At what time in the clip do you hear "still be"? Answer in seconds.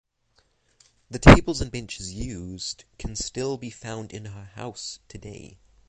3.15-3.69